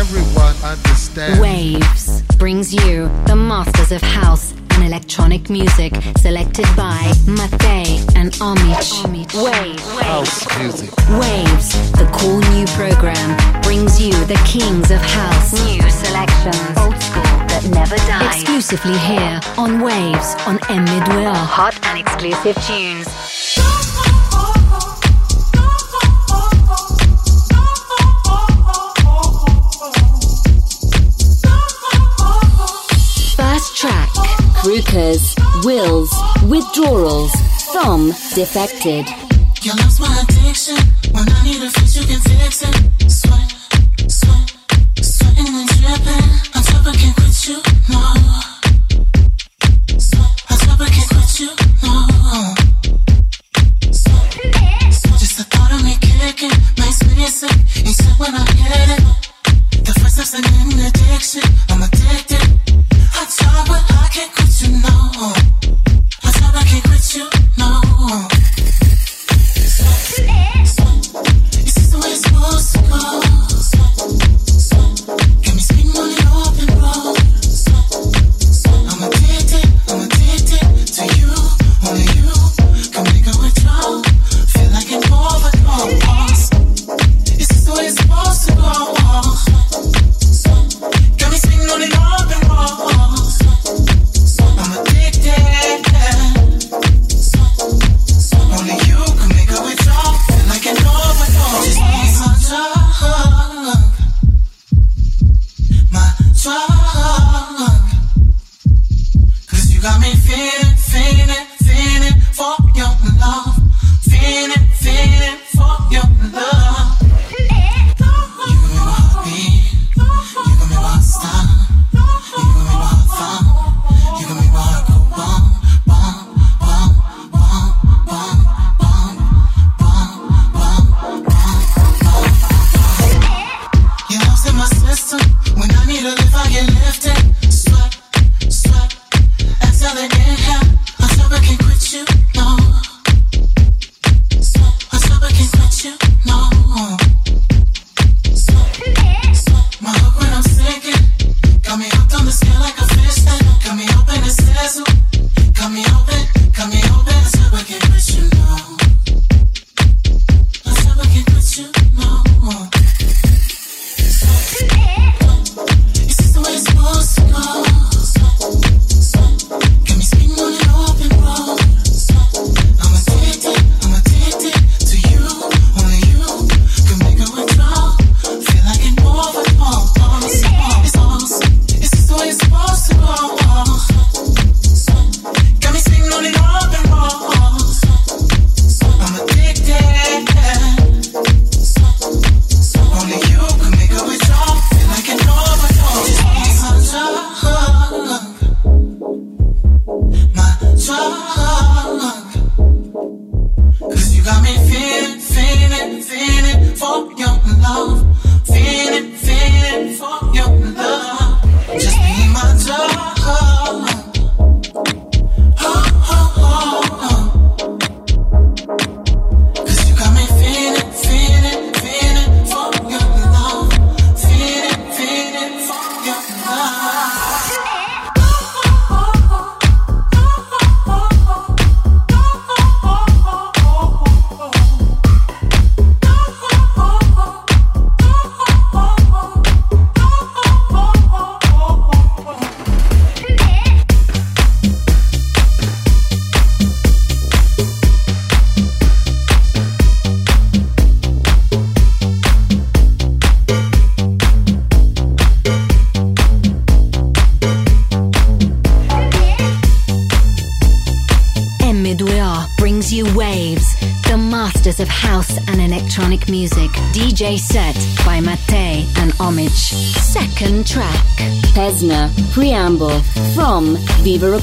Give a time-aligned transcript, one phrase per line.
[0.00, 1.38] everyone understands.
[1.38, 9.04] Waves brings you the masters of house and electronic music selected by Mattei and Omich.
[9.44, 9.82] Waves.
[10.00, 10.90] House music.
[11.20, 13.28] Waves, the cool new program,
[13.60, 15.52] brings you the kings of house.
[15.66, 16.78] New selections.
[16.78, 18.40] Old school that never dies.
[18.40, 23.99] Exclusively here on Waves on M Hot and exclusive tunes.
[34.62, 36.12] Crookers, Wills,
[36.44, 37.32] Withdrawals,
[37.72, 39.08] Thumb Defected.
[39.62, 40.76] Your love's my addiction.
[41.12, 43.10] When I need a fix, you can fix it.
[43.10, 43.56] Sweat,
[44.06, 44.52] sweat,
[45.00, 46.28] sweating and dripping.
[46.52, 47.56] On top, I can't quit you,
[47.88, 48.00] no.
[49.96, 51.50] Sweat, on top, I can't quit you,
[51.82, 51.94] no.
[53.96, 54.30] Sweat,
[54.92, 57.48] sweat, just the thought of me kicking makes me sick.
[57.96, 60.44] Said when I hit it, the first step's an
[60.84, 61.42] addiction.
[61.70, 62.44] I'm addicted.
[63.12, 64.49] I try, but I can't quit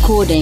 [0.08, 0.37] Viva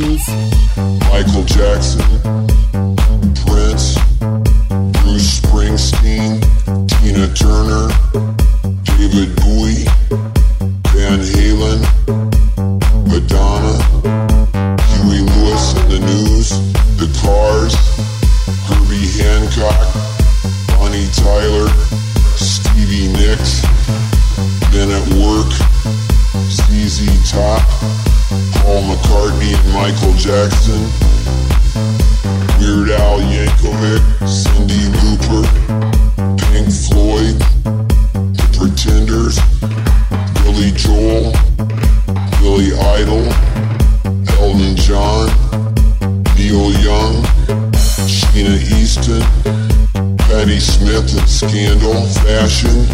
[51.26, 52.86] Scandal, Fashion,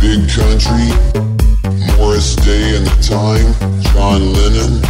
[0.00, 0.88] Big Country,
[1.96, 3.50] Morris Day and the Time,
[3.92, 4.80] John Lennon,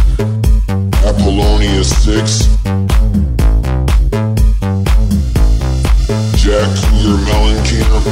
[1.03, 2.47] Apollonia 6,
[6.41, 8.03] Jack Cougar Mellencamp,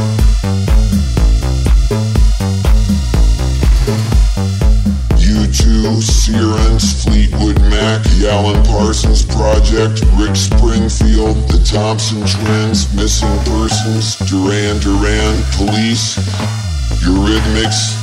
[5.17, 10.35] U2, Searance, Fleetwood Mac, Alan Parsons Project, Rick
[11.73, 16.17] Thompson Twins, Missing Persons, Duran Duran, Police,
[17.01, 18.02] Eurythmics,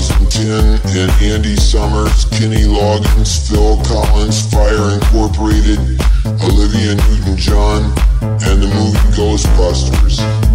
[0.00, 5.78] 2010 and Andy Summers, Kenny Loggins, Phil Collins, Fire Incorporated,
[6.42, 7.82] Olivia Newton-John,
[8.20, 10.53] and the movie Ghostbusters.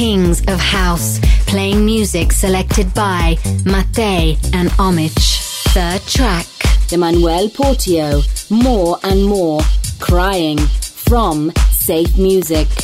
[0.00, 3.36] Kings of house, playing music selected by
[3.66, 5.42] Mattei and Omich.
[5.74, 6.46] Third track,
[6.90, 9.60] Emmanuel Portio, More and More,
[9.98, 12.79] Crying, from Safe Music.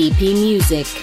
[0.00, 0.99] PP Music.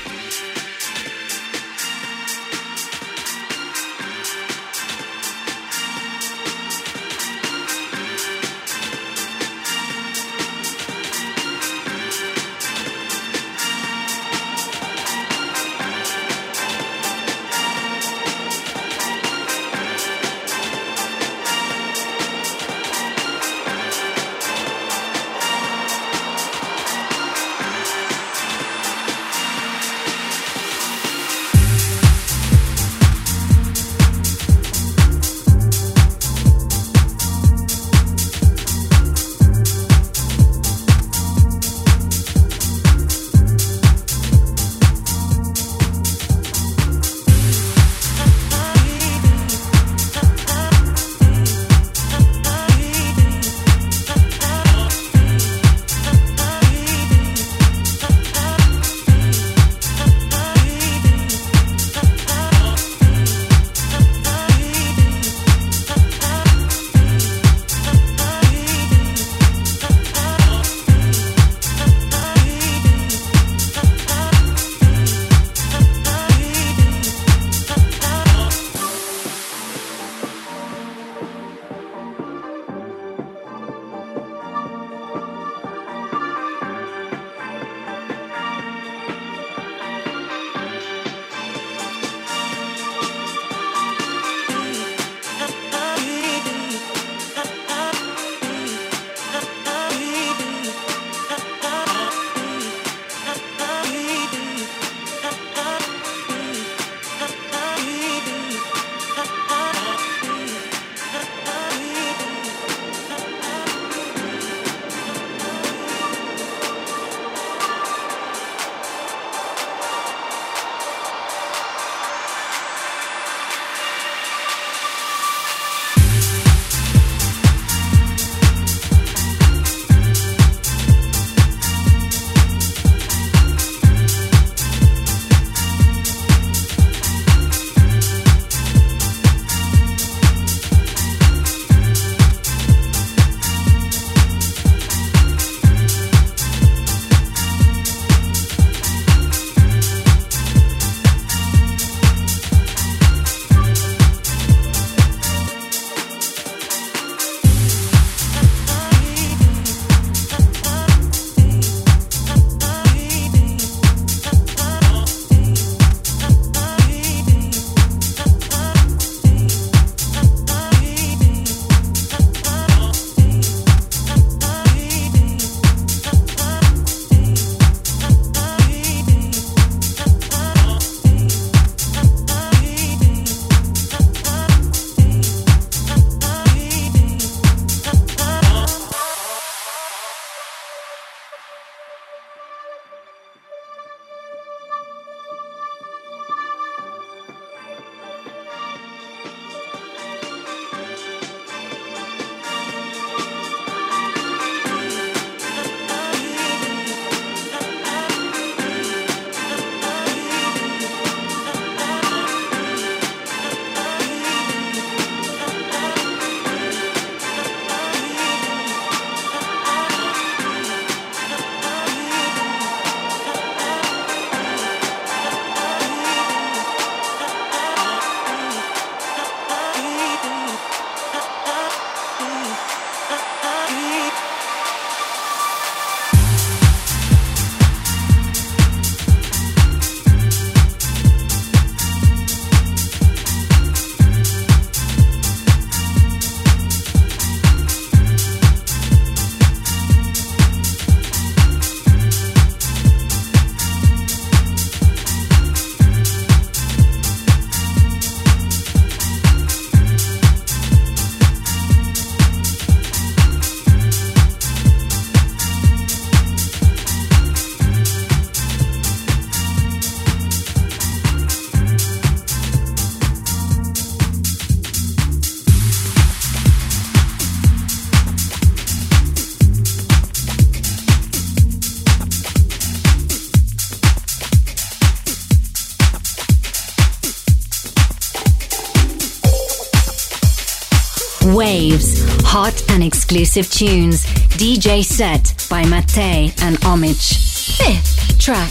[293.37, 294.05] Exclusive tunes.
[294.39, 297.57] DJ set by Mattei and Omich.
[297.57, 298.49] Fifth track.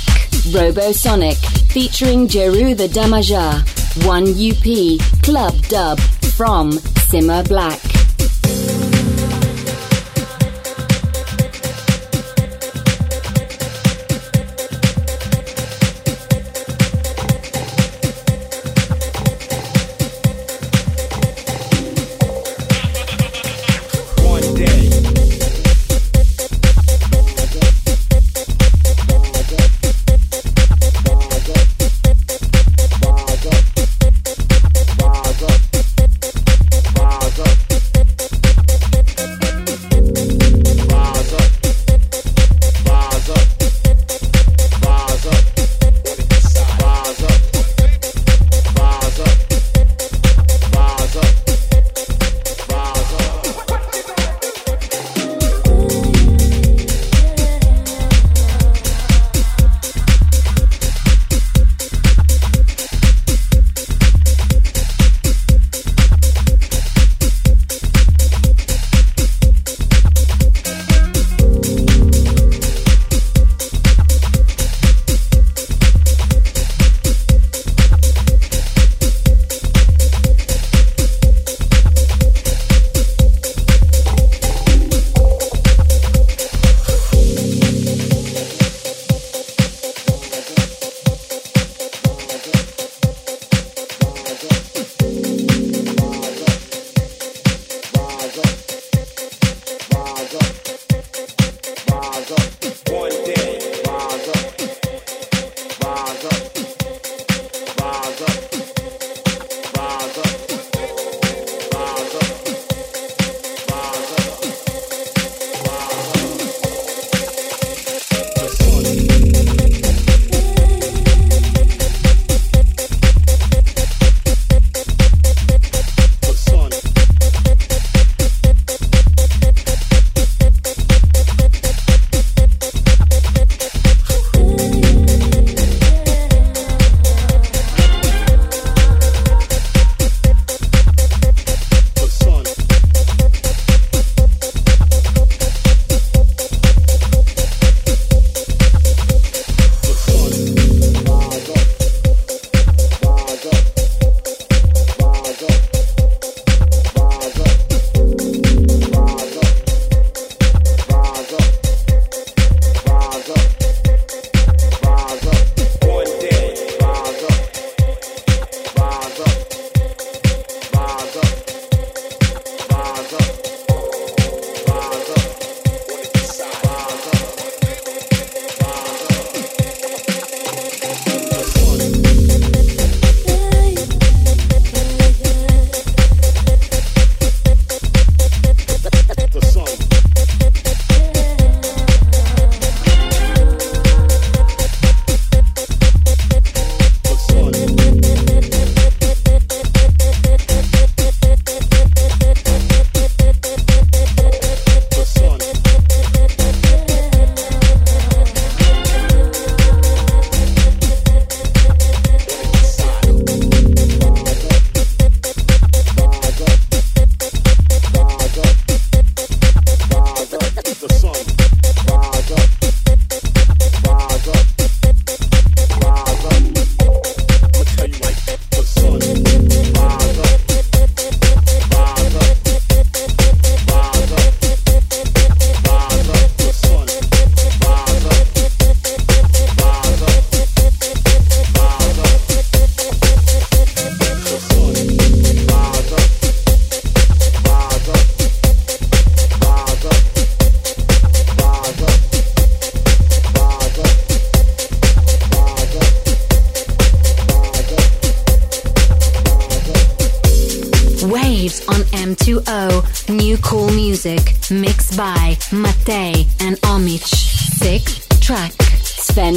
[0.52, 1.34] Robosonic
[1.72, 3.64] featuring Jeru the Damaja.
[4.04, 5.98] 1UP Club Dub
[6.36, 6.70] from
[7.08, 7.85] Simma Black.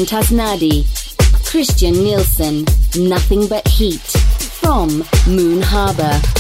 [0.06, 0.86] Tasnadi,
[1.46, 2.64] Christian Nielsen,
[2.98, 6.39] Nothing But Heat, from Moon Harbour.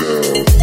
[0.00, 0.59] yourself.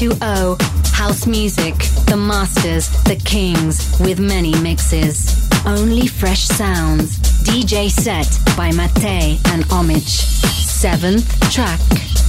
[0.00, 0.58] m2o,
[0.92, 1.74] house music,
[2.06, 5.50] the masters, the kings, with many mixes.
[5.66, 7.18] Only fresh sounds.
[7.44, 10.22] DJ set by Mattei and Omich.
[10.64, 11.80] Seventh track,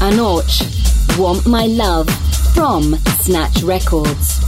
[0.02, 2.10] ANOTR, Want My Love,
[2.54, 4.41] from Snatch Records.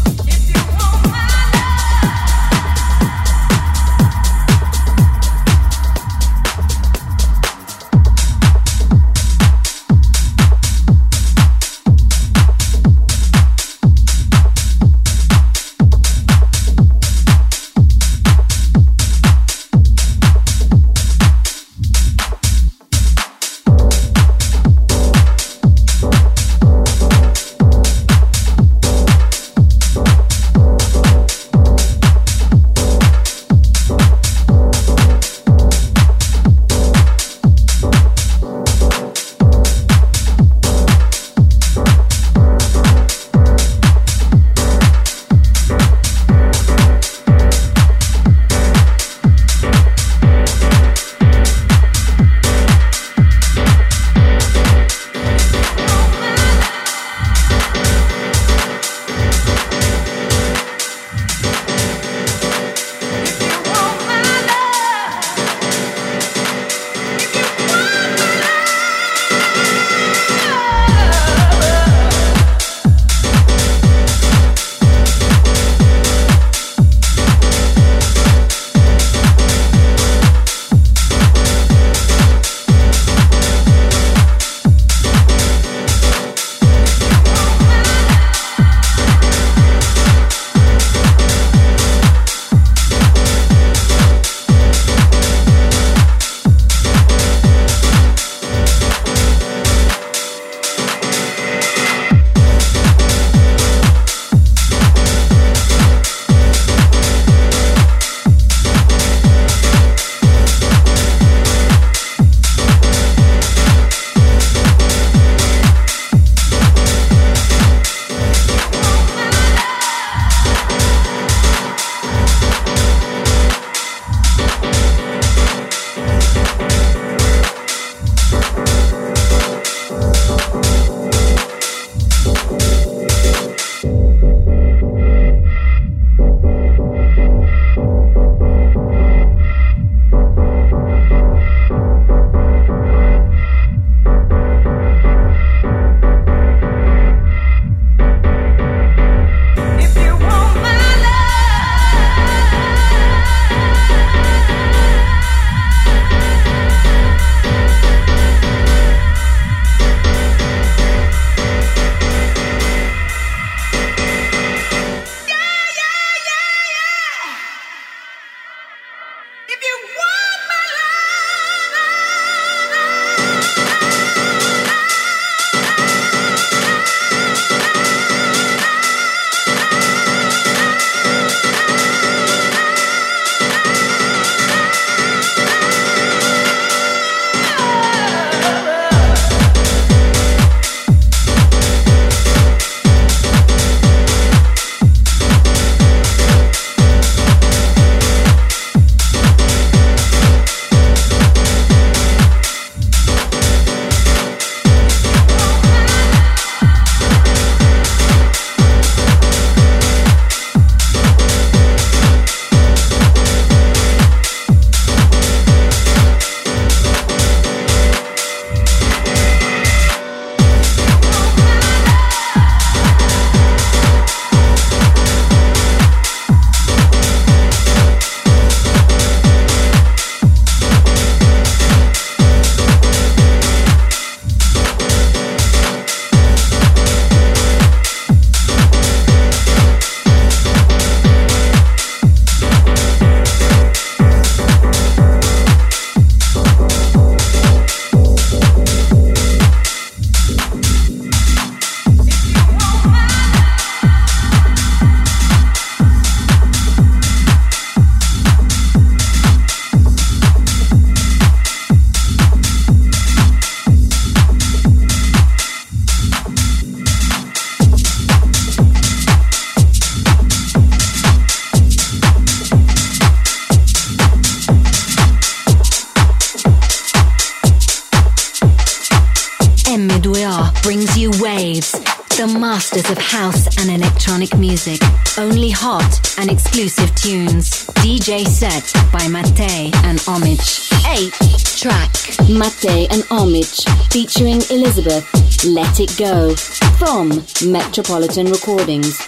[284.38, 284.80] music,
[285.17, 287.65] only hot and exclusive tunes.
[287.84, 290.72] DJ set by Mattei and Omich.
[290.88, 291.12] 8.
[291.60, 291.91] Track
[292.30, 295.06] Mattei and Omich featuring Elisabeth.
[295.46, 296.36] Let it go.
[296.78, 297.10] From
[297.46, 299.00] Metropolitan Recordings.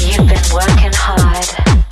[0.00, 1.85] You've been working hard.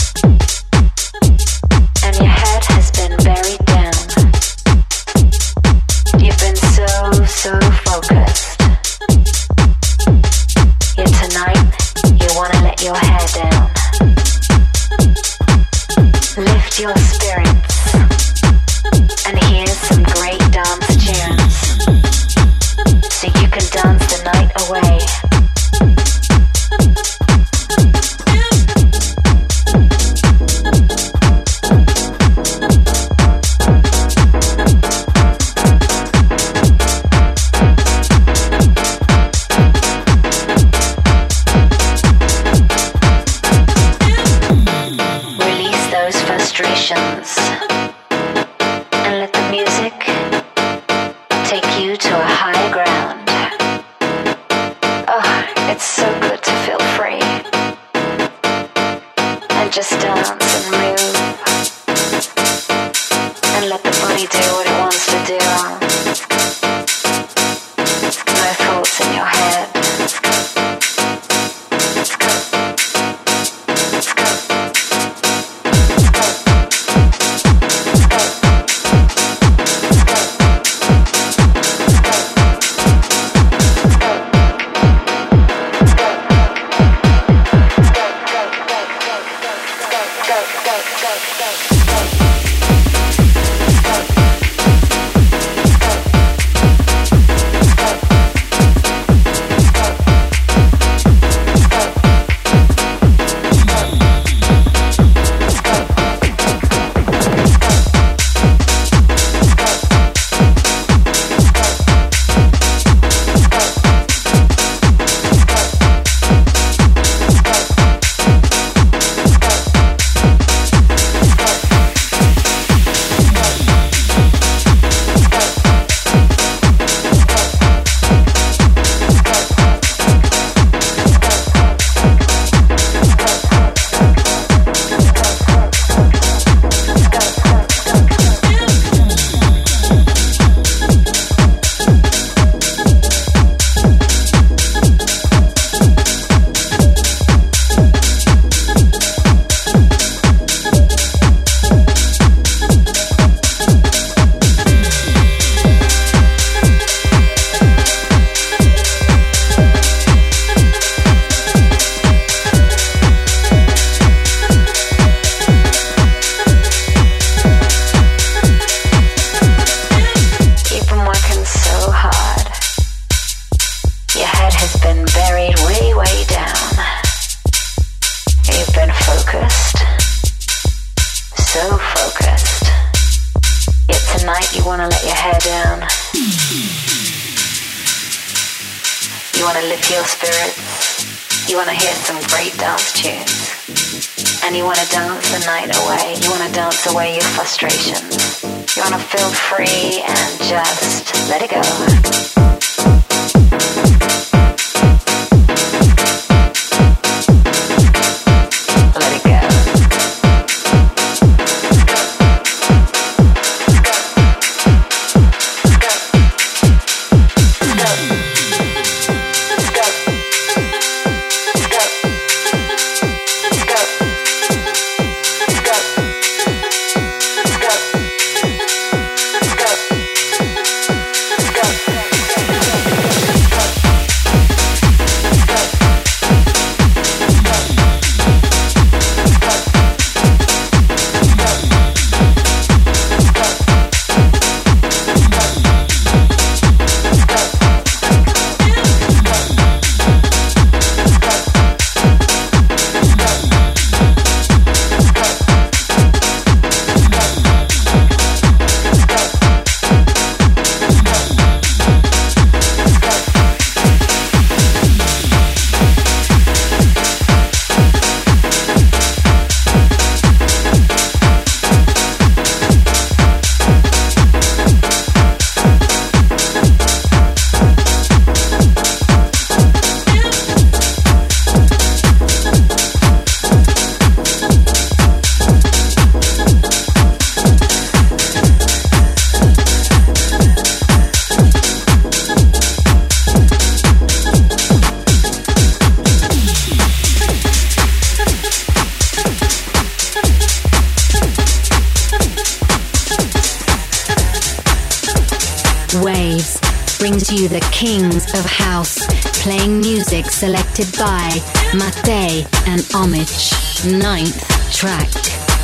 [314.85, 315.11] Track.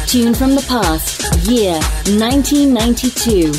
[0.07, 1.75] Tune from the past, year
[2.19, 3.53] 1992.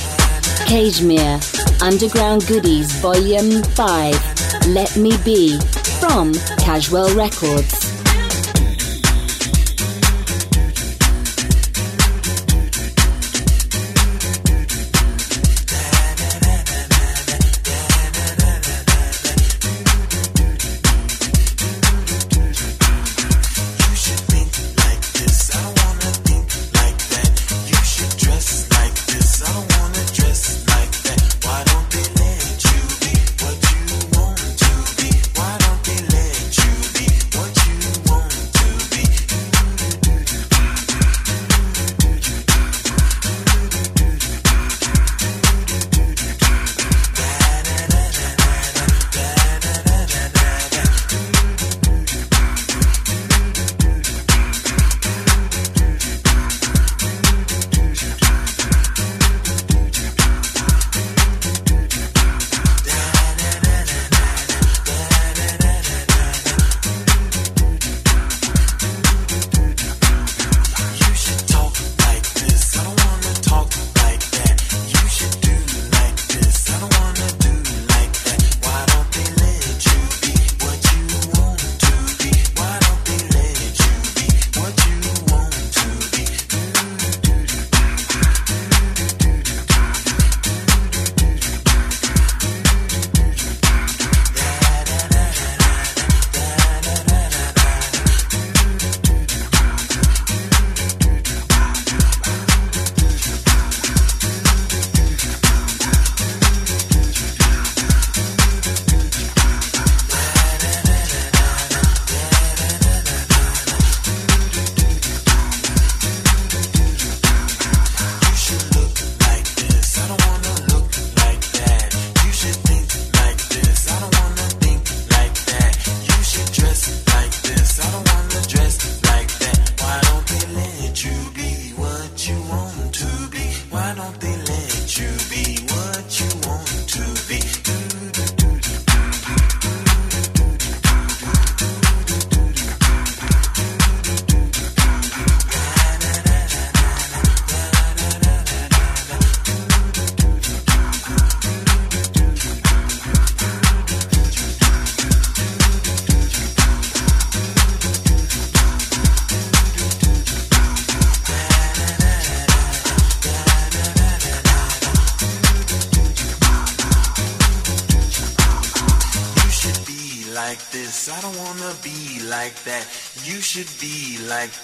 [0.65, 1.37] Cajmere,
[1.83, 5.59] Underground Goodies Volume 5, Let Me Be,
[5.99, 7.80] from Cajual Records.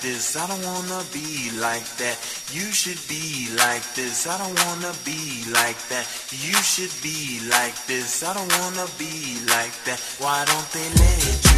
[0.02, 0.36] This.
[0.36, 2.18] I don't wanna be like that.
[2.52, 4.28] You should be like this.
[4.28, 6.06] I don't wanna be like that.
[6.32, 8.24] You should be like this.
[8.24, 10.00] I don't wanna be like that.
[10.20, 11.57] Why don't they let you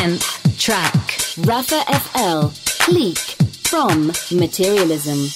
[0.00, 0.94] 10th track,
[1.44, 2.48] Raffa FL,
[2.82, 3.36] Clique,
[3.68, 5.28] from Materialism.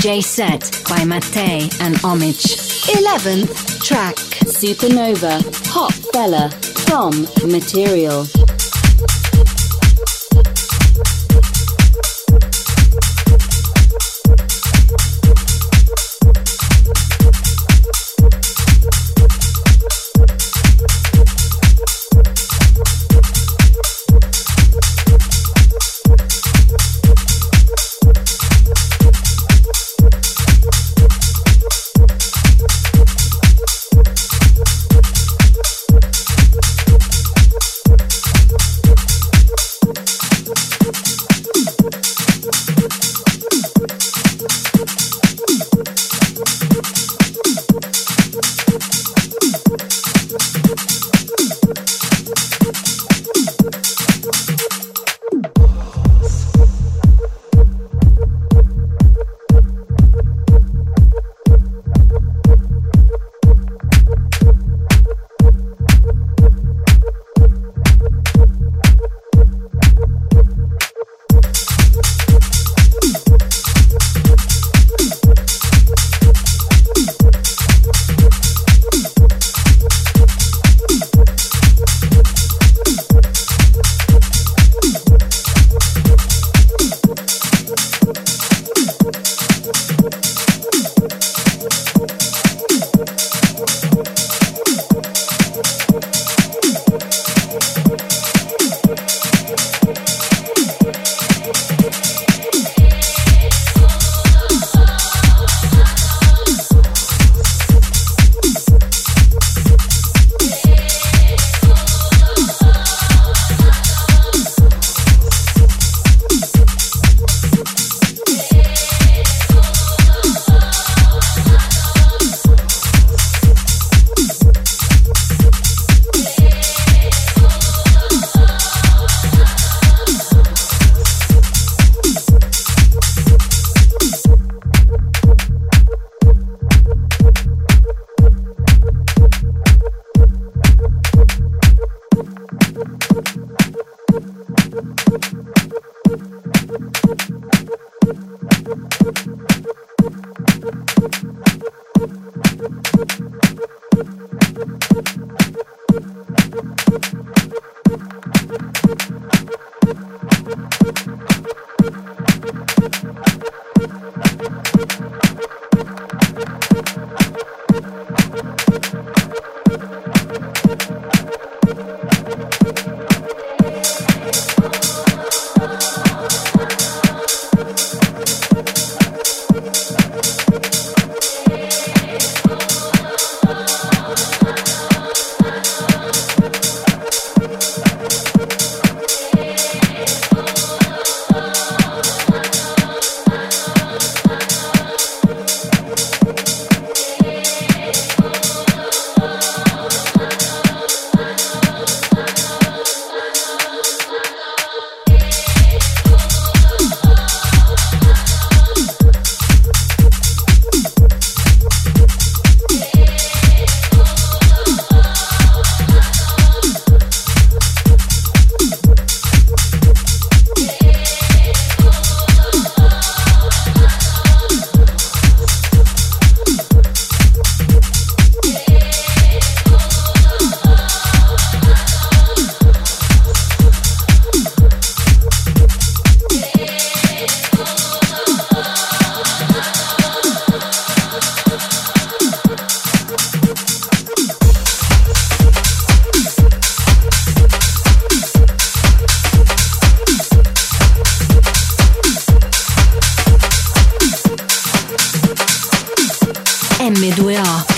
[0.00, 2.56] DJ set by Mattei and Omich.
[2.88, 4.16] 11th track.
[4.46, 5.42] Supernova.
[5.66, 6.48] Hot Fella.
[6.86, 8.39] From Material.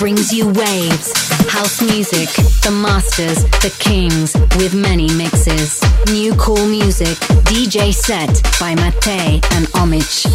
[0.03, 1.13] Brings you waves,
[1.47, 2.27] house music,
[2.61, 5.81] the masters, the kings, with many mixes.
[6.11, 8.27] New cool music, DJ set
[8.59, 10.27] by Mattei and Omich.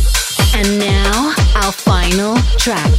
[0.57, 2.91] And now, our final track.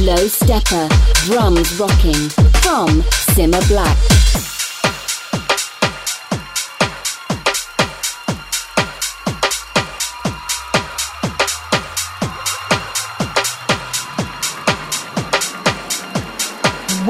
[0.00, 0.88] Low Steppa,
[1.26, 4.25] drums rocking, from Simma Black.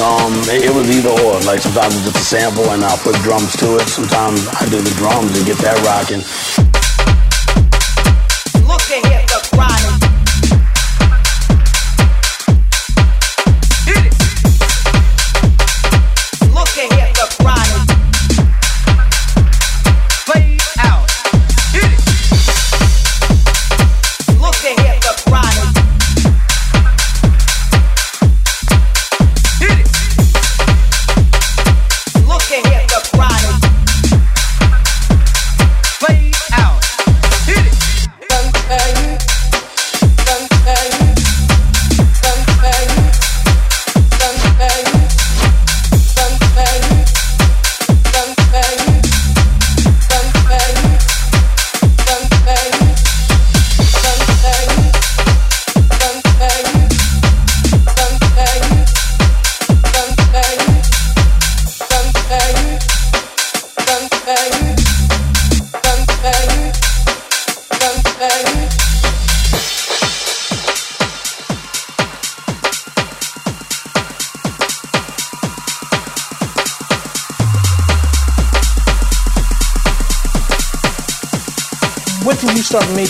[0.00, 1.36] Um, it, was either or.
[1.44, 3.86] Like sometimes it's just a sample and I'll put drums to it.
[3.92, 6.24] Sometimes I do the drums and get that rocking.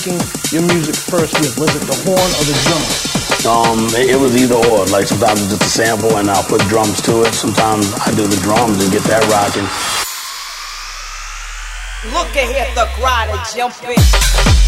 [0.03, 1.59] Start making your music first with?
[1.59, 2.82] Was it the horn or the drum?
[3.42, 4.86] Um, it, it, was either or.
[4.86, 7.34] Like sometimes it's just a sample and I'll put drums to it.
[7.34, 9.66] Sometimes I do the drums and get that rocking.
[12.12, 14.61] Look at here, the grinder jumping.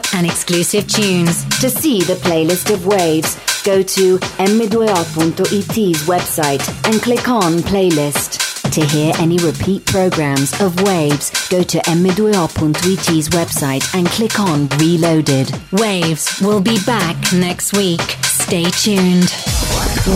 [0.00, 1.44] Hot and exclusive tunes.
[1.60, 8.38] To see the playlist of waves, go to m2o.it's website and click on playlist.
[8.70, 15.52] To hear any repeat programs of Waves, go to m2o.it's website and click on Reloaded.
[15.72, 18.00] Waves will be back next week.
[18.22, 19.28] Stay tuned.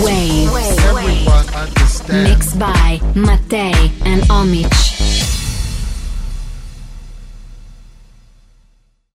[0.03, 0.79] Waves.
[0.85, 4.94] Everyone Mixed by Mattei and Omich.